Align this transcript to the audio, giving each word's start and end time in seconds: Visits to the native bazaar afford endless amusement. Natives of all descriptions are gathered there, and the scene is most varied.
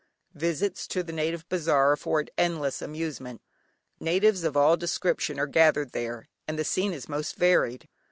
Visits 0.33 0.87
to 0.87 1.03
the 1.03 1.13
native 1.13 1.47
bazaar 1.47 1.91
afford 1.91 2.31
endless 2.35 2.81
amusement. 2.81 3.39
Natives 3.99 4.43
of 4.43 4.57
all 4.57 4.75
descriptions 4.75 5.37
are 5.37 5.45
gathered 5.45 5.91
there, 5.91 6.27
and 6.47 6.57
the 6.57 6.63
scene 6.65 6.91
is 6.91 7.07
most 7.07 7.35
varied. 7.35 7.87